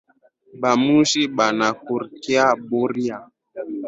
[0.61, 3.17] Ba mushi bana kuryaka byura